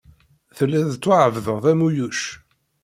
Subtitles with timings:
[0.57, 2.21] Tellid tettwaɛebded am uyuc.